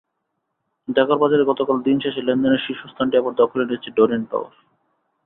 [0.87, 4.53] ঢাকার বাজারে গতকাল দিন শেষে লেনদেনের শীর্ষ স্থানটি আবার দখলে নিয়েছে ডরিন পাওয়ার।